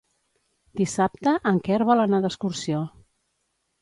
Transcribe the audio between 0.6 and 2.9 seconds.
Dissabte en Quer vol anar d'excursió.